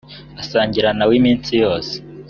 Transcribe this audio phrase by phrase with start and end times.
[0.41, 1.93] asangira na we iminsi yose.